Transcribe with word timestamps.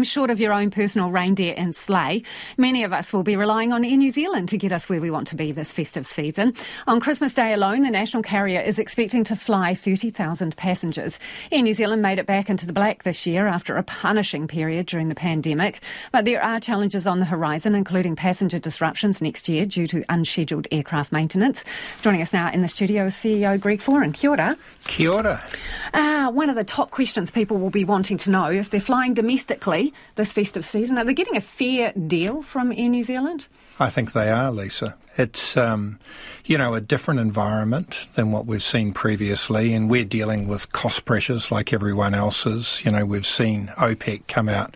Short 0.00 0.30
of 0.30 0.40
your 0.40 0.54
own 0.54 0.70
personal 0.70 1.10
reindeer 1.10 1.52
and 1.54 1.76
sleigh, 1.76 2.22
many 2.56 2.84
of 2.84 2.94
us 2.94 3.12
will 3.12 3.22
be 3.22 3.36
relying 3.36 3.74
on 3.74 3.84
Air 3.84 3.98
New 3.98 4.10
Zealand 4.10 4.48
to 4.48 4.56
get 4.56 4.72
us 4.72 4.88
where 4.88 5.02
we 5.02 5.10
want 5.10 5.28
to 5.28 5.36
be 5.36 5.52
this 5.52 5.70
festive 5.70 6.06
season. 6.06 6.54
On 6.86 6.98
Christmas 6.98 7.34
Day 7.34 7.52
alone, 7.52 7.82
the 7.82 7.90
national 7.90 8.22
carrier 8.22 8.58
is 8.58 8.78
expecting 8.78 9.22
to 9.24 9.36
fly 9.36 9.74
30,000 9.74 10.56
passengers. 10.56 11.20
Air 11.52 11.60
New 11.60 11.74
Zealand 11.74 12.00
made 12.00 12.18
it 12.18 12.24
back 12.24 12.48
into 12.48 12.66
the 12.66 12.72
black 12.72 13.02
this 13.02 13.26
year 13.26 13.46
after 13.46 13.76
a 13.76 13.82
punishing 13.82 14.48
period 14.48 14.86
during 14.86 15.10
the 15.10 15.14
pandemic. 15.14 15.82
But 16.10 16.24
there 16.24 16.42
are 16.42 16.58
challenges 16.58 17.06
on 17.06 17.18
the 17.18 17.26
horizon, 17.26 17.74
including 17.74 18.16
passenger 18.16 18.58
disruptions 18.58 19.20
next 19.20 19.46
year 19.46 19.66
due 19.66 19.86
to 19.88 20.02
unscheduled 20.08 20.68
aircraft 20.72 21.12
maintenance. 21.12 21.64
Joining 22.00 22.22
us 22.22 22.32
now 22.32 22.50
in 22.50 22.62
the 22.62 22.68
studio 22.68 23.04
is 23.04 23.14
CEO 23.14 23.60
Greg 23.60 23.80
Foran. 23.80 24.14
Kia 24.14 24.30
ora. 24.30 24.56
Kia 24.86 25.10
ora. 25.10 25.46
Uh, 25.92 26.30
one 26.30 26.48
of 26.48 26.56
the 26.56 26.64
top 26.64 26.90
questions 26.90 27.30
people 27.30 27.58
will 27.58 27.68
be 27.68 27.84
wanting 27.84 28.16
to 28.16 28.30
know 28.30 28.50
if 28.50 28.70
they're 28.70 28.80
flying 28.80 29.12
domestically 29.12 29.81
this 30.14 30.32
festive 30.32 30.64
season. 30.64 30.98
Are 30.98 31.04
they 31.04 31.14
getting 31.14 31.36
a 31.36 31.40
fair 31.40 31.92
deal 31.92 32.42
from 32.42 32.72
Air 32.72 32.88
New 32.88 33.02
Zealand? 33.02 33.46
I 33.80 33.88
think 33.88 34.12
they 34.12 34.30
are, 34.30 34.52
Lisa. 34.52 34.96
It's, 35.18 35.56
um, 35.56 35.98
you 36.44 36.56
know, 36.56 36.74
a 36.74 36.80
different 36.80 37.20
environment 37.20 38.08
than 38.14 38.32
what 38.32 38.46
we've 38.46 38.62
seen 38.62 38.92
previously, 38.92 39.74
and 39.74 39.90
we're 39.90 40.04
dealing 40.04 40.46
with 40.48 40.72
cost 40.72 41.04
pressures 41.04 41.50
like 41.50 41.72
everyone 41.72 42.14
else 42.14 42.46
is. 42.46 42.82
You 42.84 42.92
know, 42.92 43.04
we've 43.04 43.26
seen 43.26 43.68
OPEC 43.76 44.26
come 44.26 44.48
out 44.48 44.74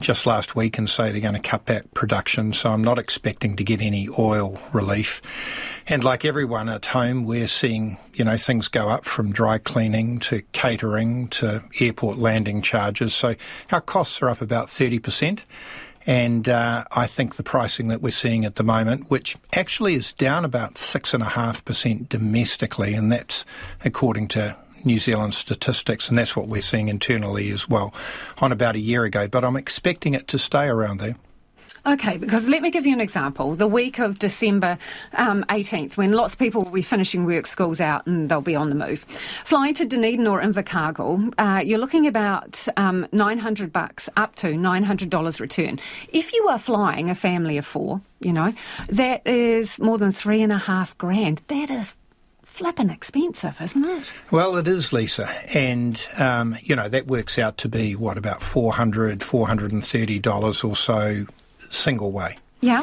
just 0.00 0.26
last 0.26 0.54
week 0.54 0.76
and 0.76 0.88
say 0.88 1.10
they're 1.10 1.20
going 1.20 1.34
to 1.34 1.40
cut 1.40 1.64
back 1.64 1.94
production, 1.94 2.52
so 2.52 2.70
I'm 2.70 2.84
not 2.84 2.98
expecting 2.98 3.56
to 3.56 3.64
get 3.64 3.80
any 3.80 4.08
oil 4.18 4.60
relief. 4.72 5.22
And 5.90 6.04
like 6.04 6.24
everyone 6.24 6.68
at 6.68 6.86
home, 6.86 7.24
we're 7.24 7.48
seeing, 7.48 7.98
you 8.14 8.24
know, 8.24 8.36
things 8.36 8.68
go 8.68 8.88
up 8.88 9.04
from 9.04 9.32
dry 9.32 9.58
cleaning 9.58 10.20
to 10.20 10.40
catering 10.52 11.26
to 11.30 11.64
airport 11.80 12.16
landing 12.16 12.62
charges. 12.62 13.12
So 13.12 13.34
our 13.72 13.80
costs 13.80 14.22
are 14.22 14.30
up 14.30 14.40
about 14.40 14.68
30%. 14.68 15.40
And 16.06 16.48
uh, 16.48 16.84
I 16.92 17.08
think 17.08 17.34
the 17.34 17.42
pricing 17.42 17.88
that 17.88 18.00
we're 18.00 18.12
seeing 18.12 18.44
at 18.44 18.54
the 18.54 18.62
moment, 18.62 19.10
which 19.10 19.36
actually 19.52 19.94
is 19.94 20.12
down 20.12 20.44
about 20.44 20.74
6.5% 20.74 22.08
domestically, 22.08 22.94
and 22.94 23.10
that's 23.10 23.44
according 23.84 24.28
to 24.28 24.56
New 24.84 25.00
Zealand 25.00 25.34
statistics, 25.34 26.08
and 26.08 26.16
that's 26.16 26.36
what 26.36 26.46
we're 26.46 26.62
seeing 26.62 26.86
internally 26.86 27.50
as 27.50 27.68
well, 27.68 27.92
on 28.38 28.52
about 28.52 28.76
a 28.76 28.80
year 28.80 29.02
ago. 29.02 29.26
But 29.26 29.42
I'm 29.42 29.56
expecting 29.56 30.14
it 30.14 30.28
to 30.28 30.38
stay 30.38 30.68
around 30.68 30.98
there. 30.98 31.16
Okay, 31.86 32.18
because 32.18 32.48
let 32.48 32.60
me 32.60 32.70
give 32.70 32.84
you 32.84 32.92
an 32.92 33.00
example. 33.00 33.54
The 33.54 33.66
week 33.66 33.98
of 33.98 34.18
December 34.18 34.76
um, 35.14 35.44
18th, 35.44 35.96
when 35.96 36.12
lots 36.12 36.34
of 36.34 36.38
people 36.38 36.62
will 36.62 36.70
be 36.70 36.82
finishing 36.82 37.24
work, 37.24 37.46
schools 37.46 37.80
out, 37.80 38.06
and 38.06 38.28
they'll 38.28 38.42
be 38.42 38.54
on 38.54 38.68
the 38.68 38.74
move. 38.74 39.00
Flying 39.00 39.74
to 39.74 39.86
Dunedin 39.86 40.26
or 40.26 40.42
Invercargill, 40.42 41.32
uh, 41.38 41.62
you're 41.64 41.78
looking 41.78 42.06
about 42.06 42.66
um, 42.76 43.06
900 43.12 43.72
bucks 43.72 44.10
up 44.16 44.34
to 44.36 44.48
$900 44.48 45.40
return. 45.40 45.78
If 46.12 46.34
you 46.34 46.48
are 46.48 46.58
flying 46.58 47.08
a 47.08 47.14
family 47.14 47.56
of 47.56 47.64
four, 47.64 48.02
you 48.20 48.32
know, 48.32 48.52
that 48.88 49.26
is 49.26 49.78
more 49.78 49.96
than 49.96 50.12
three 50.12 50.42
and 50.42 50.52
a 50.52 50.58
half 50.58 50.96
grand. 50.98 51.42
That 51.48 51.70
is 51.70 51.96
flipping 52.42 52.90
expensive, 52.90 53.58
isn't 53.60 53.84
it? 53.84 54.10
Well, 54.30 54.56
it 54.58 54.68
is, 54.68 54.92
Lisa. 54.92 55.28
And, 55.56 56.04
um, 56.18 56.56
you 56.62 56.76
know, 56.76 56.88
that 56.88 57.06
works 57.06 57.38
out 57.38 57.56
to 57.58 57.70
be, 57.70 57.96
what, 57.96 58.18
about 58.18 58.40
$400, 58.40 59.18
$430 59.18 60.64
or 60.68 60.76
so 60.76 61.26
single 61.70 62.12
way. 62.12 62.36
Yeah. 62.60 62.82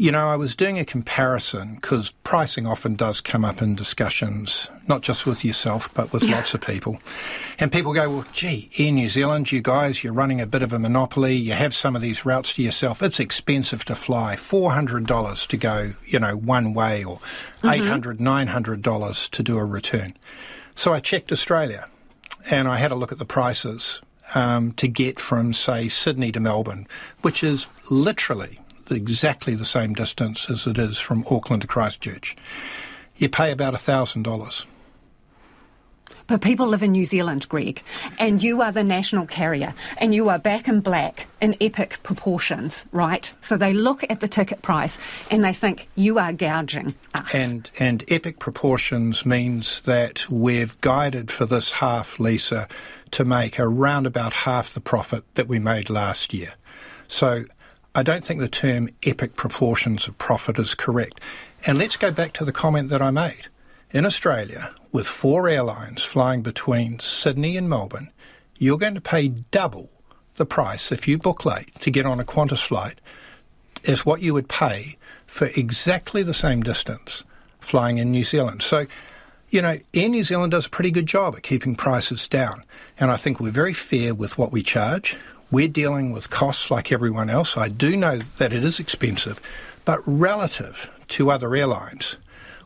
You 0.00 0.12
know, 0.12 0.28
I 0.28 0.36
was 0.36 0.54
doing 0.54 0.78
a 0.78 0.84
comparison 0.84 1.74
because 1.74 2.12
pricing 2.22 2.68
often 2.68 2.94
does 2.94 3.20
come 3.20 3.44
up 3.44 3.60
in 3.60 3.74
discussions, 3.74 4.70
not 4.86 5.02
just 5.02 5.26
with 5.26 5.44
yourself, 5.44 5.92
but 5.92 6.12
with 6.12 6.22
lots 6.22 6.54
of 6.54 6.60
people. 6.60 7.00
And 7.58 7.72
people 7.72 7.92
go, 7.92 8.08
well, 8.08 8.26
gee, 8.32 8.70
Air 8.78 8.92
New 8.92 9.08
Zealand, 9.08 9.50
you 9.50 9.60
guys, 9.60 10.04
you're 10.04 10.12
running 10.12 10.40
a 10.40 10.46
bit 10.46 10.62
of 10.62 10.72
a 10.72 10.78
monopoly. 10.78 11.34
You 11.34 11.54
have 11.54 11.74
some 11.74 11.96
of 11.96 12.02
these 12.02 12.24
routes 12.24 12.54
to 12.54 12.62
yourself. 12.62 13.02
It's 13.02 13.18
expensive 13.18 13.84
to 13.86 13.96
fly. 13.96 14.36
$400 14.36 15.46
to 15.48 15.56
go, 15.56 15.94
you 16.06 16.20
know, 16.20 16.36
one 16.36 16.74
way 16.74 17.02
or 17.02 17.18
$800, 17.64 18.18
mm-hmm. 18.18 18.24
$900 18.24 19.30
to 19.30 19.42
do 19.42 19.58
a 19.58 19.64
return. 19.64 20.16
So 20.76 20.92
I 20.92 21.00
checked 21.00 21.32
Australia 21.32 21.88
and 22.48 22.68
I 22.68 22.76
had 22.76 22.92
a 22.92 22.94
look 22.94 23.10
at 23.10 23.18
the 23.18 23.26
prices 23.26 24.00
um, 24.34 24.72
to 24.72 24.88
get 24.88 25.18
from, 25.18 25.52
say, 25.52 25.88
Sydney 25.88 26.32
to 26.32 26.40
Melbourne, 26.40 26.86
which 27.22 27.42
is 27.42 27.66
literally 27.90 28.60
exactly 28.90 29.54
the 29.54 29.64
same 29.64 29.92
distance 29.92 30.48
as 30.48 30.66
it 30.66 30.78
is 30.78 30.98
from 30.98 31.24
Auckland 31.30 31.62
to 31.62 31.68
Christchurch. 31.68 32.36
You 33.16 33.28
pay 33.28 33.52
about 33.52 33.74
$1,000. 33.74 34.66
But 36.28 36.42
people 36.42 36.66
live 36.66 36.82
in 36.82 36.92
New 36.92 37.06
Zealand, 37.06 37.48
Greg, 37.48 37.82
and 38.18 38.42
you 38.42 38.60
are 38.60 38.70
the 38.70 38.84
national 38.84 39.26
carrier, 39.26 39.74
and 39.96 40.14
you 40.14 40.28
are 40.28 40.38
back 40.38 40.68
in 40.68 40.80
black 40.80 41.26
in 41.40 41.56
epic 41.60 42.00
proportions, 42.02 42.84
right? 42.92 43.32
So 43.40 43.56
they 43.56 43.72
look 43.72 44.04
at 44.10 44.20
the 44.20 44.28
ticket 44.28 44.60
price 44.60 44.98
and 45.30 45.42
they 45.42 45.54
think 45.54 45.88
you 45.94 46.18
are 46.18 46.32
gouging 46.32 46.94
us. 47.14 47.34
And 47.34 47.70
and 47.78 48.04
epic 48.08 48.38
proportions 48.38 49.24
means 49.24 49.82
that 49.82 50.30
we've 50.30 50.78
guided 50.82 51.30
for 51.30 51.46
this 51.46 51.72
half, 51.72 52.20
Lisa, 52.20 52.68
to 53.12 53.24
make 53.24 53.58
around 53.58 54.06
about 54.06 54.32
half 54.34 54.74
the 54.74 54.80
profit 54.80 55.24
that 55.34 55.48
we 55.48 55.58
made 55.58 55.88
last 55.88 56.34
year. 56.34 56.52
So 57.08 57.44
I 57.94 58.02
don't 58.02 58.22
think 58.22 58.40
the 58.40 58.48
term 58.48 58.90
epic 59.02 59.34
proportions 59.36 60.06
of 60.06 60.18
profit 60.18 60.58
is 60.58 60.74
correct. 60.74 61.22
And 61.64 61.78
let's 61.78 61.96
go 61.96 62.10
back 62.10 62.34
to 62.34 62.44
the 62.44 62.52
comment 62.52 62.90
that 62.90 63.00
I 63.00 63.10
made. 63.10 63.48
In 63.90 64.04
Australia, 64.04 64.74
with 64.92 65.06
four 65.06 65.48
airlines 65.48 66.02
flying 66.02 66.42
between 66.42 66.98
Sydney 66.98 67.56
and 67.56 67.70
Melbourne, 67.70 68.10
you're 68.58 68.76
going 68.76 68.96
to 68.96 69.00
pay 69.00 69.28
double 69.28 69.88
the 70.34 70.44
price 70.44 70.92
if 70.92 71.08
you 71.08 71.16
book 71.16 71.46
late 71.46 71.74
to 71.80 71.90
get 71.90 72.04
on 72.04 72.20
a 72.20 72.24
Qantas 72.24 72.62
flight 72.62 73.00
as 73.86 74.04
what 74.04 74.20
you 74.20 74.34
would 74.34 74.46
pay 74.46 74.98
for 75.26 75.46
exactly 75.56 76.22
the 76.22 76.34
same 76.34 76.62
distance 76.62 77.24
flying 77.60 77.96
in 77.96 78.10
New 78.10 78.24
Zealand. 78.24 78.60
So, 78.60 78.86
you 79.48 79.62
know, 79.62 79.78
Air 79.94 80.08
New 80.10 80.22
Zealand 80.22 80.50
does 80.50 80.66
a 80.66 80.70
pretty 80.70 80.90
good 80.90 81.06
job 81.06 81.34
at 81.34 81.42
keeping 81.42 81.74
prices 81.74 82.28
down. 82.28 82.64
And 83.00 83.10
I 83.10 83.16
think 83.16 83.40
we're 83.40 83.50
very 83.50 83.72
fair 83.72 84.14
with 84.14 84.36
what 84.36 84.52
we 84.52 84.62
charge. 84.62 85.16
We're 85.50 85.66
dealing 85.66 86.12
with 86.12 86.28
costs 86.28 86.70
like 86.70 86.92
everyone 86.92 87.30
else. 87.30 87.56
I 87.56 87.68
do 87.68 87.96
know 87.96 88.18
that 88.18 88.52
it 88.52 88.64
is 88.64 88.80
expensive, 88.80 89.40
but 89.86 90.00
relative 90.04 90.90
to 91.08 91.30
other 91.30 91.56
airlines, 91.56 92.18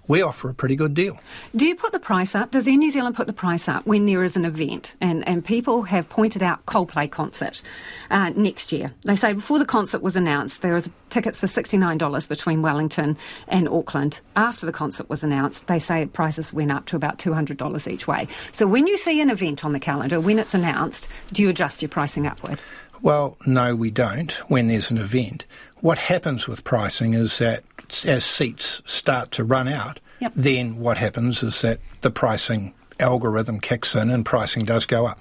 we 0.09 0.21
offer 0.23 0.51
a 0.51 0.55
pretty 0.55 0.77
good 0.77 0.95
deal. 0.95 1.19
Do 1.55 1.67
you 1.67 1.77
put 1.77 1.93
the 1.93 1.99
price 1.99 2.35
up? 2.35 2.51
Does 2.51 2.67
Air 2.67 2.77
New 2.77 2.91
Zealand 2.91 3.15
put 3.15 3.27
the 3.27 3.33
price 3.33 3.69
up 3.69 3.87
when 3.87 4.07
there 4.07 4.25
is 4.25 4.37
an 4.37 4.45
event? 4.45 4.95
And, 5.01 5.27
and 5.29 5.45
people 5.45 5.83
have 5.83 6.09
pointed 6.09 6.43
out 6.43 6.67
Coldplay 6.67 7.11
concert 7.11 7.63
uh, 8.11 8.31
next 8.31 8.73
year. 8.73 8.93
They 9.05 9.17
say 9.17 9.33
before 9.33 9.59
the 9.59 9.65
concert 9.65 10.03
was 10.03 10.17
announced, 10.17 10.63
there 10.63 10.75
was 10.75 10.89
tickets 11.09 11.39
for 11.39 11.47
$69 11.47 12.29
between 12.29 12.63
Wellington 12.63 13.17
and 13.47 13.69
Auckland. 13.69 14.21
After 14.35 14.67
the 14.67 14.73
concert 14.73 15.09
was 15.09 15.23
announced, 15.23 15.67
they 15.69 15.79
say 15.79 16.07
prices 16.07 16.53
went 16.53 16.73
up 16.73 16.87
to 16.87 16.97
about 16.97 17.19
$200 17.19 17.91
each 17.91 18.07
way. 18.07 18.27
So 18.51 18.67
when 18.67 18.87
you 18.87 18.97
see 18.97 19.21
an 19.21 19.31
event 19.31 19.65
on 19.65 19.73
the 19.73 19.81
calendar, 19.81 20.21
when 20.21 20.39
it's 20.39 20.55
announced, 20.55 21.09
do 21.33 21.43
you 21.43 21.49
adjust 21.49 21.83
your 21.83 21.89
pricing 21.91 22.27
upward? 22.27 22.61
Well, 23.03 23.37
no, 23.47 23.75
we 23.75 23.91
don't 23.91 24.33
when 24.49 24.69
there's 24.69 24.91
an 24.93 24.99
event. 24.99 25.45
What 25.81 25.99
happens 25.99 26.47
with 26.47 26.63
pricing 26.63 27.15
is 27.15 27.39
that 27.39 27.65
as 28.05 28.25
seats 28.25 28.81
start 28.85 29.33
to 29.33 29.45
run 29.45 29.67
out, 29.67 29.99
yep. 30.21 30.33
then 30.37 30.79
what 30.79 30.97
happens 30.97 31.43
is 31.43 31.61
that 31.63 31.81
the 32.03 32.13
pricing 32.13 32.73
algorithm 33.01 33.59
kicks 33.59 33.97
in 33.97 34.09
and 34.09 34.25
pricing 34.25 34.65
does 34.65 34.87
go 34.87 35.07
up. 35.07 35.21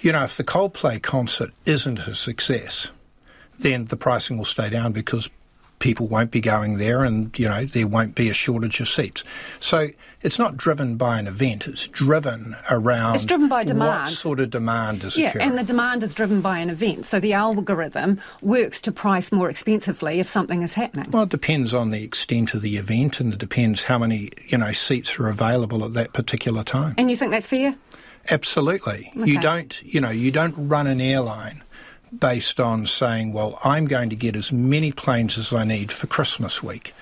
You 0.00 0.12
know, 0.12 0.24
if 0.24 0.38
the 0.38 0.44
Coldplay 0.44 1.02
concert 1.02 1.50
isn't 1.66 1.98
a 1.98 2.14
success, 2.14 2.90
then 3.58 3.84
the 3.84 3.98
pricing 3.98 4.38
will 4.38 4.46
stay 4.46 4.70
down 4.70 4.92
because 4.92 5.28
people 5.80 6.06
won't 6.06 6.30
be 6.30 6.40
going 6.40 6.76
there 6.78 7.02
and, 7.02 7.36
you 7.38 7.48
know, 7.48 7.64
there 7.64 7.88
won't 7.88 8.14
be 8.14 8.28
a 8.28 8.32
shortage 8.32 8.80
of 8.80 8.88
seats. 8.88 9.24
So 9.58 9.88
it's 10.22 10.38
not 10.38 10.56
driven 10.56 10.96
by 10.96 11.18
an 11.18 11.26
event, 11.26 11.66
it's 11.66 11.88
driven 11.88 12.54
around 12.70 13.16
it's 13.16 13.24
driven 13.24 13.48
by 13.48 13.64
demand. 13.64 14.04
what 14.04 14.08
sort 14.08 14.38
of 14.38 14.50
demand 14.50 15.02
is 15.02 15.16
yeah, 15.16 15.30
occurring. 15.30 15.48
and 15.48 15.58
the 15.58 15.64
demand 15.64 16.02
is 16.02 16.14
driven 16.14 16.40
by 16.40 16.58
an 16.58 16.70
event. 16.70 17.06
So 17.06 17.18
the 17.18 17.32
algorithm 17.32 18.20
works 18.42 18.80
to 18.82 18.92
price 18.92 19.32
more 19.32 19.50
expensively 19.50 20.20
if 20.20 20.28
something 20.28 20.62
is 20.62 20.74
happening. 20.74 21.10
Well, 21.10 21.24
it 21.24 21.30
depends 21.30 21.74
on 21.74 21.90
the 21.90 22.04
extent 22.04 22.54
of 22.54 22.62
the 22.62 22.76
event 22.76 23.18
and 23.18 23.32
it 23.32 23.38
depends 23.38 23.82
how 23.84 23.98
many, 23.98 24.30
you 24.46 24.58
know, 24.58 24.72
seats 24.72 25.18
are 25.18 25.28
available 25.28 25.84
at 25.84 25.94
that 25.94 26.12
particular 26.12 26.62
time. 26.62 26.94
And 26.98 27.10
you 27.10 27.16
think 27.16 27.32
that's 27.32 27.46
fair? 27.46 27.74
Absolutely. 28.28 29.10
Okay. 29.16 29.30
You 29.30 29.40
don't, 29.40 29.82
you 29.82 30.00
know, 30.00 30.10
you 30.10 30.30
don't 30.30 30.68
run 30.68 30.86
an 30.86 31.00
airline 31.00 31.64
based 32.18 32.60
on 32.60 32.86
saying, 32.86 33.32
well, 33.32 33.58
I'm 33.64 33.86
going 33.86 34.10
to 34.10 34.16
get 34.16 34.36
as 34.36 34.52
many 34.52 34.92
planes 34.92 35.38
as 35.38 35.52
I 35.52 35.64
need 35.64 35.92
for 35.92 36.06
Christmas 36.06 36.62
week. 36.62 36.94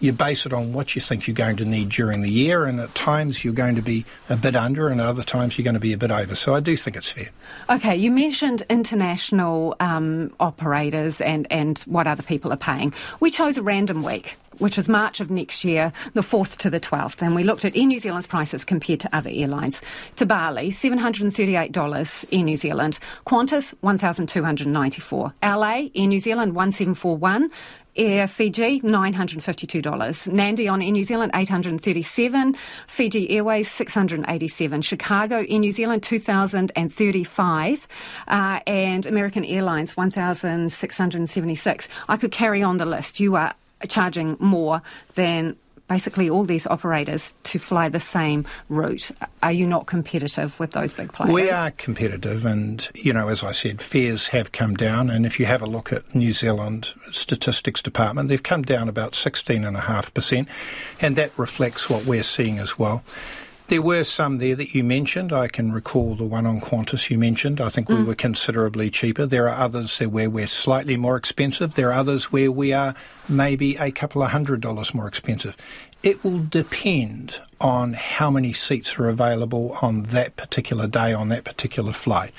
You 0.00 0.12
base 0.12 0.44
it 0.44 0.52
on 0.52 0.72
what 0.72 0.94
you 0.94 1.00
think 1.00 1.26
you're 1.26 1.34
going 1.34 1.56
to 1.56 1.64
need 1.64 1.88
during 1.88 2.20
the 2.20 2.30
year, 2.30 2.64
and 2.64 2.80
at 2.80 2.94
times 2.94 3.44
you're 3.44 3.54
going 3.54 3.76
to 3.76 3.82
be 3.82 4.04
a 4.28 4.36
bit 4.36 4.56
under, 4.56 4.88
and 4.88 5.00
at 5.00 5.06
other 5.06 5.22
times 5.22 5.56
you're 5.56 5.64
going 5.64 5.74
to 5.74 5.80
be 5.80 5.92
a 5.92 5.98
bit 5.98 6.10
over. 6.10 6.34
So 6.34 6.54
I 6.54 6.60
do 6.60 6.76
think 6.76 6.96
it's 6.96 7.10
fair. 7.10 7.30
Okay, 7.70 7.96
you 7.96 8.10
mentioned 8.10 8.64
international 8.68 9.76
um, 9.80 10.32
operators 10.40 11.20
and, 11.20 11.46
and 11.50 11.78
what 11.80 12.06
other 12.06 12.24
people 12.24 12.52
are 12.52 12.58
paying. 12.58 12.92
We 13.20 13.30
chose 13.30 13.56
a 13.56 13.62
random 13.62 14.02
week 14.02 14.36
which 14.58 14.78
is 14.78 14.88
March 14.88 15.20
of 15.20 15.30
next 15.30 15.64
year, 15.64 15.92
the 16.14 16.20
4th 16.20 16.56
to 16.58 16.70
the 16.70 16.80
12th. 16.80 17.22
And 17.22 17.34
we 17.34 17.44
looked 17.44 17.64
at 17.64 17.76
Air 17.76 17.86
New 17.86 17.98
Zealand's 17.98 18.26
prices 18.26 18.64
compared 18.64 19.00
to 19.00 19.16
other 19.16 19.30
airlines. 19.32 19.80
To 20.16 20.26
Bali, 20.26 20.70
$738 20.70 22.24
Air 22.32 22.42
New 22.42 22.56
Zealand. 22.56 22.98
Qantas, 23.26 23.74
$1,294. 23.82 25.32
LA, 25.42 25.88
Air 25.94 26.08
New 26.08 26.18
Zealand, 26.18 26.54
1741 26.54 27.50
Air 27.96 28.26
Fiji, 28.26 28.80
$952. 28.80 29.82
Nadi 30.32 30.70
on 30.70 30.82
Air 30.82 30.90
New 30.90 31.04
Zealand, 31.04 31.30
837 31.34 32.54
Fiji 32.86 33.30
Airways, 33.30 33.70
687 33.70 34.82
Chicago, 34.82 35.44
Air 35.48 35.58
New 35.60 35.70
Zealand, 35.70 36.02
2,035 36.02 37.88
uh, 38.26 38.60
and 38.66 39.06
American 39.06 39.44
Airlines, 39.44 39.96
1,676. 39.96 41.88
I 42.08 42.16
could 42.16 42.32
carry 42.32 42.64
on 42.64 42.78
the 42.78 42.86
list. 42.86 43.20
You 43.20 43.36
are 43.36 43.54
charging 43.88 44.36
more 44.40 44.82
than 45.14 45.56
basically 45.86 46.30
all 46.30 46.44
these 46.44 46.66
operators 46.66 47.34
to 47.42 47.58
fly 47.58 47.90
the 47.90 48.00
same 48.00 48.46
route. 48.70 49.10
Are 49.42 49.52
you 49.52 49.66
not 49.66 49.86
competitive 49.86 50.58
with 50.58 50.70
those 50.70 50.94
big 50.94 51.12
players? 51.12 51.32
We 51.32 51.50
are 51.50 51.70
competitive, 51.72 52.46
and 52.46 52.88
you 52.94 53.12
know, 53.12 53.28
as 53.28 53.44
I 53.44 53.52
said, 53.52 53.82
fares 53.82 54.28
have 54.28 54.50
come 54.52 54.74
down. 54.74 55.10
And 55.10 55.26
if 55.26 55.38
you 55.38 55.46
have 55.46 55.60
a 55.60 55.66
look 55.66 55.92
at 55.92 56.14
New 56.14 56.32
Zealand 56.32 56.94
Statistics 57.10 57.82
Department, 57.82 58.30
they've 58.30 58.42
come 58.42 58.62
down 58.62 58.88
about 58.88 59.14
sixteen 59.14 59.64
and 59.64 59.76
a 59.76 59.80
half 59.80 60.12
percent, 60.14 60.48
and 61.00 61.16
that 61.16 61.38
reflects 61.38 61.90
what 61.90 62.06
we're 62.06 62.22
seeing 62.22 62.58
as 62.58 62.78
well. 62.78 63.04
There 63.68 63.80
were 63.80 64.04
some 64.04 64.36
there 64.36 64.54
that 64.56 64.74
you 64.74 64.84
mentioned. 64.84 65.32
I 65.32 65.48
can 65.48 65.72
recall 65.72 66.14
the 66.14 66.26
one 66.26 66.44
on 66.44 66.60
Qantas 66.60 67.08
you 67.08 67.18
mentioned. 67.18 67.62
I 67.62 67.70
think 67.70 67.88
mm. 67.88 67.96
we 67.96 68.02
were 68.04 68.14
considerably 68.14 68.90
cheaper. 68.90 69.26
There 69.26 69.48
are 69.48 69.58
others 69.58 69.98
there 69.98 70.08
where 70.08 70.28
we're 70.28 70.46
slightly 70.46 70.98
more 70.98 71.16
expensive. 71.16 71.72
There 71.72 71.88
are 71.88 71.94
others 71.94 72.30
where 72.30 72.52
we 72.52 72.74
are 72.74 72.94
maybe 73.26 73.76
a 73.76 73.90
couple 73.90 74.22
of 74.22 74.30
hundred 74.30 74.60
dollars 74.60 74.92
more 74.92 75.08
expensive. 75.08 75.56
It 76.02 76.22
will 76.22 76.40
depend 76.40 77.40
on 77.58 77.94
how 77.94 78.30
many 78.30 78.52
seats 78.52 78.98
are 78.98 79.08
available 79.08 79.78
on 79.80 80.02
that 80.04 80.36
particular 80.36 80.86
day 80.86 81.14
on 81.14 81.30
that 81.30 81.44
particular 81.44 81.92
flight. 81.92 82.34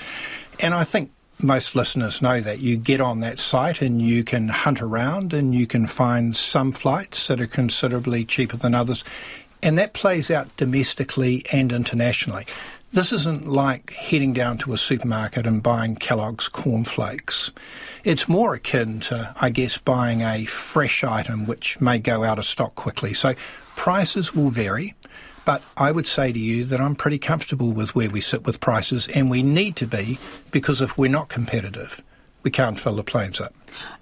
And 0.60 0.74
I 0.74 0.84
think 0.84 1.10
most 1.38 1.74
listeners 1.74 2.22
know 2.22 2.40
that 2.40 2.60
you 2.60 2.76
get 2.76 3.00
on 3.00 3.20
that 3.20 3.38
site 3.38 3.82
and 3.82 4.00
you 4.00 4.24
can 4.24 4.48
hunt 4.48 4.80
around 4.80 5.34
and 5.34 5.54
you 5.54 5.66
can 5.66 5.86
find 5.86 6.36
some 6.36 6.72
flights 6.72 7.26
that 7.26 7.40
are 7.40 7.46
considerably 7.46 8.24
cheaper 8.24 8.56
than 8.56 8.74
others 8.74 9.04
and 9.66 9.76
that 9.78 9.94
plays 9.94 10.30
out 10.30 10.56
domestically 10.56 11.44
and 11.52 11.72
internationally. 11.72 12.46
This 12.92 13.10
isn't 13.12 13.48
like 13.48 13.90
heading 13.94 14.32
down 14.32 14.58
to 14.58 14.72
a 14.72 14.78
supermarket 14.78 15.44
and 15.44 15.60
buying 15.60 15.96
Kellogg's 15.96 16.48
cornflakes. 16.48 17.50
It's 18.04 18.28
more 18.28 18.54
akin 18.54 19.00
to, 19.00 19.34
I 19.40 19.50
guess, 19.50 19.76
buying 19.76 20.20
a 20.20 20.44
fresh 20.44 21.02
item 21.02 21.46
which 21.46 21.80
may 21.80 21.98
go 21.98 22.22
out 22.22 22.38
of 22.38 22.46
stock 22.46 22.76
quickly. 22.76 23.12
So 23.12 23.34
prices 23.74 24.32
will 24.32 24.50
vary, 24.50 24.94
but 25.44 25.64
I 25.76 25.90
would 25.90 26.06
say 26.06 26.32
to 26.32 26.38
you 26.38 26.64
that 26.66 26.80
I'm 26.80 26.94
pretty 26.94 27.18
comfortable 27.18 27.72
with 27.72 27.92
where 27.96 28.08
we 28.08 28.20
sit 28.20 28.46
with 28.46 28.60
prices, 28.60 29.08
and 29.08 29.28
we 29.28 29.42
need 29.42 29.74
to 29.76 29.86
be 29.88 30.16
because 30.52 30.80
if 30.80 30.96
we're 30.96 31.10
not 31.10 31.28
competitive, 31.28 32.04
we 32.44 32.52
can't 32.52 32.78
fill 32.78 32.94
the 32.94 33.02
planes 33.02 33.40
up. 33.40 33.52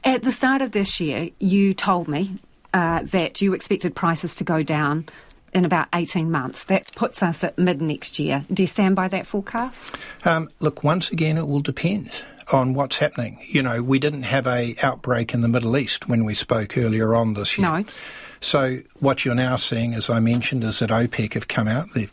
At 0.05 0.25
the 0.25 0.31
start 0.31 0.61
of 0.61 0.73
this 0.73 1.01
year, 1.01 1.31
you 1.39 1.73
told 1.73 2.07
me 2.07 2.39
uh, 2.75 3.01
that 3.05 3.41
you 3.41 3.55
expected 3.55 3.95
prices 3.95 4.35
to 4.35 4.45
go 4.45 4.63
down 4.63 5.07
in 5.55 5.65
about 5.65 5.89
18 5.95 6.31
months. 6.31 6.65
That 6.65 6.93
puts 6.95 7.23
us 7.23 7.45
at 7.45 7.57
mid 7.57 7.81
next 7.81 8.19
year. 8.19 8.45
Do 8.53 8.63
you 8.63 8.67
stand 8.67 8.97
by 8.97 9.09
that 9.09 9.27
forecast? 9.27 9.97
Um, 10.25 10.49
look, 10.61 10.85
once 10.85 11.11
again, 11.11 11.39
it 11.39 11.47
will 11.47 11.61
depend 11.61 12.25
on 12.53 12.75
what's 12.75 12.99
happening. 12.99 13.39
You 13.47 13.63
know, 13.63 13.83
we 13.83 13.99
didn't 13.99 14.25
have 14.25 14.47
a 14.47 14.75
outbreak 14.83 15.33
in 15.33 15.41
the 15.41 15.49
Middle 15.49 15.77
East 15.77 16.09
when 16.09 16.25
we 16.25 16.35
spoke 16.35 16.77
earlier 16.77 17.15
on 17.15 17.35
this 17.35 17.57
year. 17.57 17.71
No. 17.71 17.85
So 18.41 18.81
what 19.01 19.25
you're 19.25 19.35
now 19.35 19.57
seeing, 19.57 19.95
as 19.95 20.11
I 20.11 20.21
mentioned, 20.21 20.65
is 20.65 20.81
that 20.81 20.91
OPEC 20.91 21.35
have 21.35 21.49
come 21.49 21.67
out. 21.67 21.93
They've, 21.95 22.13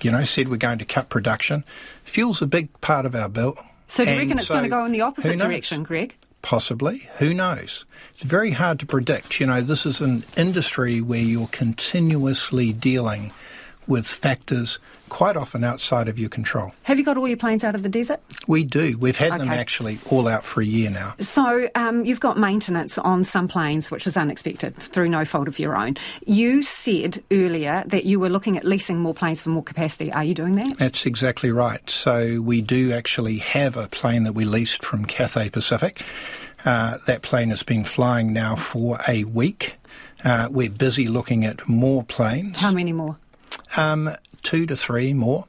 you 0.00 0.12
know, 0.12 0.24
said 0.24 0.48
we're 0.48 0.56
going 0.56 0.78
to 0.78 0.84
cut 0.84 1.08
production. 1.08 1.64
Fuel's 2.04 2.40
a 2.40 2.46
big 2.46 2.80
part 2.80 3.06
of 3.06 3.16
our 3.16 3.28
bill. 3.28 3.56
So 3.88 4.04
do 4.04 4.12
you 4.12 4.18
reckon 4.18 4.38
it's 4.38 4.46
so, 4.46 4.54
going 4.54 4.64
to 4.64 4.70
go 4.70 4.84
in 4.84 4.92
the 4.92 5.00
opposite 5.00 5.38
direction, 5.38 5.82
Greg? 5.82 6.14
Possibly. 6.42 7.08
Who 7.18 7.34
knows? 7.34 7.84
It's 8.14 8.22
very 8.22 8.52
hard 8.52 8.78
to 8.80 8.86
predict. 8.86 9.40
You 9.40 9.46
know, 9.46 9.60
this 9.60 9.84
is 9.84 10.00
an 10.00 10.24
industry 10.36 11.00
where 11.00 11.20
you're 11.20 11.48
continuously 11.48 12.72
dealing 12.72 13.32
with 13.88 14.06
factors 14.06 14.78
quite 15.08 15.36
often 15.36 15.64
outside 15.64 16.06
of 16.06 16.18
your 16.18 16.28
control. 16.28 16.72
Have 16.82 16.98
you 16.98 17.04
got 17.04 17.16
all 17.16 17.26
your 17.26 17.36
planes 17.36 17.64
out 17.64 17.74
of 17.74 17.82
the 17.82 17.88
desert? 17.88 18.20
We 18.46 18.62
do. 18.62 18.96
We've 18.98 19.16
had 19.16 19.32
okay. 19.32 19.38
them 19.38 19.48
actually 19.48 19.98
all 20.10 20.28
out 20.28 20.44
for 20.44 20.60
a 20.60 20.64
year 20.64 20.90
now. 20.90 21.14
So 21.18 21.68
um, 21.74 22.04
you've 22.04 22.20
got 22.20 22.38
maintenance 22.38 22.98
on 22.98 23.24
some 23.24 23.48
planes, 23.48 23.90
which 23.90 24.06
is 24.06 24.16
unexpected 24.16 24.76
through 24.76 25.08
no 25.08 25.24
fault 25.24 25.48
of 25.48 25.58
your 25.58 25.76
own. 25.76 25.96
You 26.26 26.62
said 26.62 27.22
earlier 27.30 27.84
that 27.86 28.04
you 28.04 28.20
were 28.20 28.28
looking 28.28 28.56
at 28.56 28.64
leasing 28.64 28.98
more 28.98 29.14
planes 29.14 29.40
for 29.40 29.50
more 29.50 29.62
capacity. 29.62 30.12
Are 30.12 30.24
you 30.24 30.34
doing 30.34 30.56
that? 30.56 30.78
That's 30.78 31.06
exactly 31.06 31.50
right. 31.50 31.88
So 31.88 32.40
we 32.40 32.60
do 32.60 32.92
actually 32.92 33.38
have 33.38 33.76
a 33.76 33.88
plane 33.88 34.24
that 34.24 34.32
we 34.32 34.44
leased 34.44 34.84
from 34.84 35.04
Cathay 35.04 35.50
Pacific. 35.50 36.02
Uh, 36.64 36.98
that 37.06 37.22
plane 37.22 37.50
has 37.50 37.62
been 37.62 37.84
flying 37.84 38.32
now 38.32 38.56
for 38.56 38.98
a 39.08 39.24
week. 39.24 39.76
Uh, 40.24 40.48
we're 40.50 40.70
busy 40.70 41.06
looking 41.06 41.44
at 41.44 41.68
more 41.68 42.02
planes. 42.02 42.60
How 42.60 42.72
many 42.72 42.92
more? 42.92 43.16
Um, 43.76 44.14
two 44.42 44.66
to 44.66 44.76
three 44.76 45.14
more. 45.14 45.46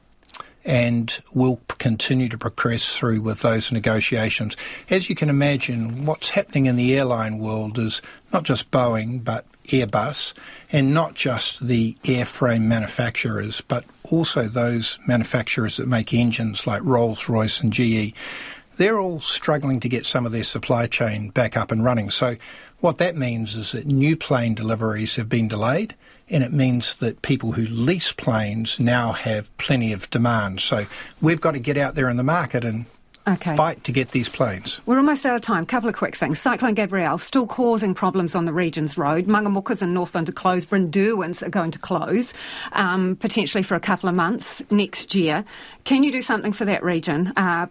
And 0.62 1.22
we'll 1.32 1.60
continue 1.78 2.28
to 2.28 2.36
progress 2.36 2.94
through 2.94 3.22
with 3.22 3.40
those 3.40 3.72
negotiations. 3.72 4.58
As 4.90 5.08
you 5.08 5.14
can 5.14 5.30
imagine, 5.30 6.04
what's 6.04 6.30
happening 6.30 6.66
in 6.66 6.76
the 6.76 6.94
airline 6.96 7.38
world 7.38 7.78
is 7.78 8.02
not 8.30 8.42
just 8.42 8.70
Boeing, 8.70 9.24
but 9.24 9.46
Airbus, 9.68 10.34
and 10.70 10.92
not 10.92 11.14
just 11.14 11.66
the 11.66 11.96
airframe 12.02 12.62
manufacturers, 12.62 13.62
but 13.62 13.84
also 14.04 14.42
those 14.42 14.98
manufacturers 15.06 15.76
that 15.78 15.88
make 15.88 16.12
engines 16.12 16.66
like 16.66 16.82
Rolls 16.84 17.28
Royce 17.28 17.60
and 17.60 17.72
GE. 17.72 18.14
They're 18.76 18.98
all 18.98 19.20
struggling 19.20 19.80
to 19.80 19.88
get 19.88 20.06
some 20.06 20.26
of 20.26 20.32
their 20.32 20.44
supply 20.44 20.86
chain 20.86 21.30
back 21.30 21.56
up 21.56 21.70
and 21.70 21.84
running. 21.84 22.10
So, 22.10 22.36
what 22.80 22.98
that 22.98 23.16
means 23.16 23.56
is 23.56 23.72
that 23.72 23.86
new 23.86 24.16
plane 24.16 24.54
deliveries 24.54 25.16
have 25.16 25.28
been 25.28 25.48
delayed 25.48 25.94
and 26.30 26.44
it 26.44 26.52
means 26.52 26.98
that 26.98 27.22
people 27.22 27.52
who 27.52 27.62
lease 27.66 28.12
planes 28.12 28.78
now 28.80 29.12
have 29.12 29.56
plenty 29.58 29.92
of 29.92 30.08
demand. 30.10 30.60
So 30.60 30.86
we've 31.20 31.40
got 31.40 31.52
to 31.52 31.58
get 31.58 31.76
out 31.76 31.94
there 31.96 32.08
in 32.08 32.16
the 32.16 32.22
market 32.22 32.64
and 32.64 32.86
Okay. 33.28 33.54
fight 33.54 33.84
to 33.84 33.92
get 33.92 34.12
these 34.12 34.30
planes. 34.30 34.80
We're 34.86 34.96
almost 34.96 35.26
out 35.26 35.36
of 35.36 35.42
time. 35.42 35.64
Couple 35.64 35.88
of 35.90 35.94
quick 35.94 36.16
things. 36.16 36.40
Cyclone 36.40 36.72
Gabrielle 36.74 37.18
still 37.18 37.46
causing 37.46 37.94
problems 37.94 38.34
on 38.34 38.46
the 38.46 38.52
region's 38.52 38.96
road. 38.96 39.26
Mangamukas 39.26 39.82
and 39.82 39.92
Northland 39.92 40.28
are 40.30 40.32
closed. 40.32 40.70
Brynderwyns 40.70 41.42
are 41.46 41.50
going 41.50 41.70
to 41.72 41.78
close 41.78 42.32
um, 42.72 43.16
potentially 43.16 43.62
for 43.62 43.74
a 43.74 43.80
couple 43.80 44.08
of 44.08 44.16
months 44.16 44.62
next 44.70 45.14
year. 45.14 45.44
Can 45.84 46.02
you 46.02 46.10
do 46.10 46.22
something 46.22 46.52
for 46.52 46.64
that 46.64 46.82
region? 46.82 47.32
Uh, 47.36 47.66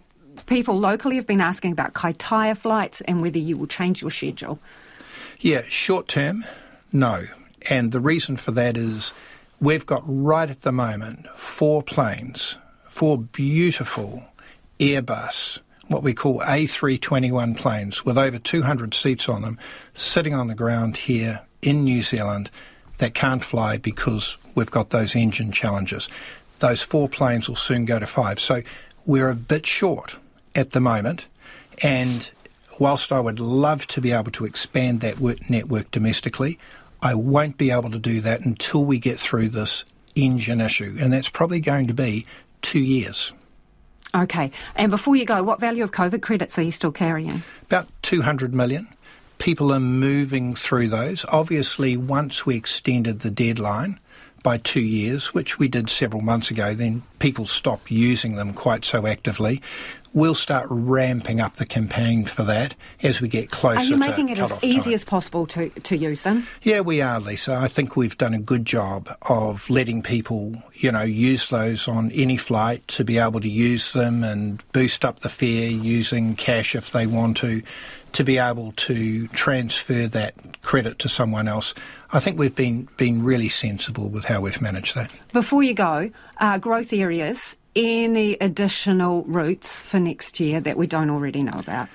people 0.46 0.78
locally 0.78 1.16
have 1.16 1.26
been 1.26 1.40
asking 1.40 1.72
about 1.72 1.94
Kaitaia 1.94 2.56
flights 2.56 3.00
and 3.02 3.20
whether 3.20 3.38
you 3.38 3.56
will 3.56 3.66
change 3.66 4.00
your 4.02 4.12
schedule. 4.12 4.60
Yeah, 5.40 5.62
short 5.68 6.06
term, 6.06 6.44
no. 6.92 7.26
And 7.68 7.92
the 7.92 8.00
reason 8.00 8.36
for 8.36 8.52
that 8.52 8.76
is 8.76 9.12
we've 9.60 9.86
got 9.86 10.02
right 10.06 10.48
at 10.48 10.62
the 10.62 10.72
moment 10.72 11.26
four 11.36 11.82
planes, 11.82 12.56
four 12.86 13.18
beautiful 13.18 14.26
Airbus, 14.78 15.58
what 15.88 16.02
we 16.02 16.14
call 16.14 16.40
A321 16.40 17.56
planes 17.56 18.04
with 18.04 18.16
over 18.16 18.38
200 18.38 18.94
seats 18.94 19.28
on 19.28 19.42
them, 19.42 19.58
sitting 19.92 20.34
on 20.34 20.46
the 20.46 20.54
ground 20.54 20.96
here 20.96 21.42
in 21.62 21.84
New 21.84 22.02
Zealand 22.02 22.50
that 22.98 23.14
can't 23.14 23.42
fly 23.42 23.76
because 23.76 24.38
we've 24.54 24.70
got 24.70 24.90
those 24.90 25.16
engine 25.16 25.52
challenges. 25.52 26.08
Those 26.60 26.82
four 26.82 27.08
planes 27.08 27.48
will 27.48 27.56
soon 27.56 27.84
go 27.86 27.98
to 27.98 28.06
five. 28.06 28.38
So 28.38 28.62
we're 29.06 29.30
a 29.30 29.34
bit 29.34 29.66
short 29.66 30.16
at 30.54 30.72
the 30.72 30.80
moment. 30.80 31.26
And 31.82 32.30
whilst 32.78 33.12
I 33.12 33.20
would 33.20 33.40
love 33.40 33.86
to 33.88 34.00
be 34.00 34.12
able 34.12 34.30
to 34.32 34.44
expand 34.44 35.00
that 35.00 35.20
network 35.50 35.90
domestically, 35.90 36.58
I 37.02 37.14
won't 37.14 37.56
be 37.56 37.70
able 37.70 37.90
to 37.90 37.98
do 37.98 38.20
that 38.22 38.40
until 38.40 38.84
we 38.84 38.98
get 38.98 39.18
through 39.18 39.48
this 39.48 39.84
engine 40.14 40.60
issue, 40.60 40.96
and 41.00 41.12
that's 41.12 41.28
probably 41.28 41.60
going 41.60 41.86
to 41.86 41.94
be 41.94 42.26
two 42.62 42.80
years. 42.80 43.32
Okay, 44.14 44.50
and 44.74 44.90
before 44.90 45.14
you 45.14 45.24
go, 45.24 45.42
what 45.42 45.60
value 45.60 45.84
of 45.84 45.92
COVID 45.92 46.20
credits 46.20 46.58
are 46.58 46.62
you 46.62 46.72
still 46.72 46.90
carrying? 46.90 47.42
About 47.62 47.88
200 48.02 48.52
million. 48.52 48.88
People 49.38 49.72
are 49.72 49.80
moving 49.80 50.54
through 50.54 50.88
those. 50.88 51.24
Obviously, 51.26 51.96
once 51.96 52.44
we 52.44 52.56
extended 52.56 53.20
the 53.20 53.30
deadline 53.30 53.99
by 54.42 54.58
two 54.58 54.80
years, 54.80 55.34
which 55.34 55.58
we 55.58 55.68
did 55.68 55.90
several 55.90 56.22
months 56.22 56.50
ago, 56.50 56.74
then 56.74 57.02
people 57.18 57.46
stop 57.46 57.90
using 57.90 58.36
them 58.36 58.52
quite 58.52 58.84
so 58.84 59.06
actively. 59.06 59.60
we'll 60.12 60.34
start 60.34 60.66
ramping 60.70 61.40
up 61.40 61.56
the 61.56 61.66
campaign 61.66 62.24
for 62.24 62.42
that 62.44 62.74
as 63.02 63.20
we 63.20 63.28
get 63.28 63.50
closer. 63.50 63.80
Are 63.80 63.84
you 63.84 63.96
making 63.96 64.28
it 64.28 64.38
as 64.38 64.52
easy 64.62 64.80
time. 64.84 64.94
as 64.94 65.04
possible 65.04 65.46
to, 65.46 65.68
to 65.70 65.96
use 65.96 66.22
them? 66.22 66.46
Yeah, 66.62 66.80
we 66.80 67.00
are, 67.00 67.20
Lisa. 67.20 67.54
I 67.54 67.68
think 67.68 67.96
we've 67.96 68.18
done 68.18 68.34
a 68.34 68.38
good 68.38 68.64
job 68.64 69.08
of 69.22 69.68
letting 69.70 70.02
people, 70.02 70.54
you 70.74 70.90
know, 70.90 71.02
use 71.02 71.48
those 71.50 71.86
on 71.86 72.10
any 72.12 72.36
flight 72.36 72.86
to 72.88 73.04
be 73.04 73.18
able 73.18 73.40
to 73.40 73.48
use 73.48 73.92
them 73.92 74.24
and 74.24 74.62
boost 74.72 75.04
up 75.04 75.20
the 75.20 75.28
fare 75.28 75.70
using 75.70 76.34
cash 76.34 76.74
if 76.74 76.90
they 76.90 77.06
want 77.06 77.36
to, 77.38 77.62
to 78.12 78.24
be 78.24 78.38
able 78.38 78.72
to 78.72 79.28
transfer 79.28 80.08
that 80.08 80.34
credit 80.70 81.00
to 81.00 81.08
someone 81.08 81.48
else. 81.48 81.74
I 82.12 82.20
think 82.20 82.38
we've 82.38 82.54
been 82.54 82.88
been 82.96 83.24
really 83.24 83.48
sensible 83.48 84.08
with 84.08 84.24
how 84.26 84.40
we've 84.40 84.62
managed 84.62 84.94
that. 84.94 85.12
Before 85.32 85.64
you 85.64 85.74
go, 85.74 86.10
uh, 86.38 86.58
growth 86.58 86.92
areas 86.92 87.56
any 87.74 88.34
additional 88.40 89.24
routes 89.24 89.80
for 89.82 89.98
next 89.98 90.38
year 90.38 90.60
that 90.60 90.76
we 90.76 90.86
don't 90.86 91.10
already 91.10 91.42
know 91.42 91.58
about? 91.58 91.88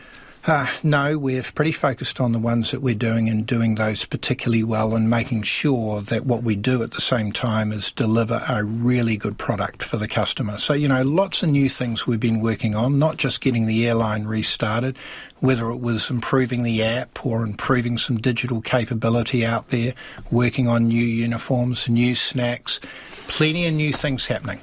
Uh, 0.48 0.68
no, 0.84 1.18
we're 1.18 1.42
pretty 1.42 1.72
focused 1.72 2.22
on 2.22 2.32
the 2.32 2.38
ones 2.38 2.70
that 2.70 2.80
we're 2.80 2.94
doing 2.94 3.28
and 3.30 3.48
doing 3.48 3.74
those 3.75 4.06
particularly 4.06 4.64
well 4.64 4.96
and 4.96 5.10
making 5.10 5.42
sure 5.42 6.02
that 6.02 6.28
what 6.28 6.44
we 6.44 6.56
do 6.56 6.84
at 6.84 6.92
the 6.92 7.02
same 7.02 7.32
time 7.32 7.72
is 7.72 7.92
deliver 7.92 8.46
a 8.48 8.64
really 8.64 9.18
good 9.18 9.40
product 9.40 9.82
for 9.82 9.98
the 9.98 10.08
customer. 10.08 10.60
So, 10.60 10.74
you 10.74 10.88
know, 10.88 11.02
lots 11.02 11.42
of 11.42 11.50
new 11.50 11.68
things 11.68 12.06
we've 12.06 12.20
been 12.20 12.42
working 12.42 12.75
on, 12.75 13.00
not 13.00 13.18
just 13.18 13.42
getting 13.42 13.66
the 13.66 13.88
airline 13.88 14.25
restarted, 14.25 14.96
whether 15.40 15.72
it 15.72 15.80
was 15.80 16.12
improving 16.12 16.62
the 16.62 16.84
app 16.84 17.25
or 17.25 17.44
improving 17.44 17.98
some 17.98 18.18
digital 18.18 18.62
capability 18.62 19.44
out 19.44 19.70
there, 19.70 19.96
working 20.30 20.68
on 20.68 20.90
new 20.90 21.06
uniforms, 21.06 21.90
new 21.90 22.14
snacks, 22.14 22.80
plenty 23.28 23.66
of 23.66 23.74
new 23.74 23.92
things 23.92 24.28
happening. 24.28 24.62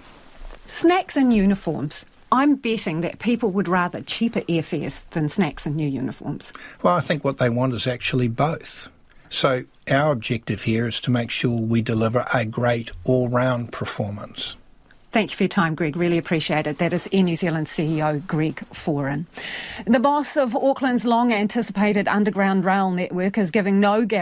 Snacks 0.69 1.17
and 1.17 1.35
uniforms. 1.35 2.07
I'm 2.33 2.57
betting 2.57 3.03
that 3.03 3.19
people 3.19 3.51
would 3.51 3.69
rather 3.69 4.01
cheaper 4.01 4.41
airfares 4.43 5.05
than 5.11 5.29
snacks 5.29 5.67
and 5.67 5.77
new 5.77 5.87
uniforms. 5.87 6.51
Well, 6.83 6.97
I 6.97 7.01
think 7.01 7.25
what 7.25 7.37
they 7.37 7.51
want 7.51 7.75
is 7.75 7.87
actually 7.87 8.29
both. 8.29 8.89
So, 9.29 9.65
our 9.87 10.13
objective 10.13 10.63
here 10.63 10.87
is 10.87 10.99
to 11.03 11.11
make 11.11 11.31
sure 11.31 11.61
we 11.61 11.83
deliver 11.83 12.25
a 12.33 12.47
great 12.47 12.91
all 13.05 13.29
round 13.29 13.71
performance. 13.71 14.57
Thank 15.13 15.31
you 15.31 15.37
for 15.37 15.43
your 15.43 15.49
time, 15.49 15.75
Greg. 15.75 15.95
Really 15.95 16.17
appreciate 16.17 16.67
it. 16.67 16.79
That 16.79 16.95
is 16.95 17.07
Air 17.13 17.23
New 17.23 17.37
Zealand 17.37 17.67
CEO 17.67 18.27
Greg 18.27 18.63
Foran. 18.73 19.27
The 19.87 20.01
boss 20.01 20.39
of 20.39 20.55
Auckland's 20.55 21.05
long 21.05 21.35
anticipated 21.35 22.09
underground 22.09 22.65
rail 22.65 22.91
network 22.91 23.37
is 23.37 23.51
giving 23.51 23.79
no 23.79 24.07
guarantee 24.07 24.21